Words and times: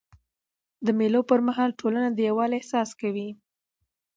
د 0.85 0.87
مېلو 0.99 1.21
پر 1.29 1.39
مهال 1.47 1.69
ټولنه 1.79 2.09
د 2.11 2.19
یووالي 2.27 2.55
احساس 2.57 2.89
کوي. 3.01 3.29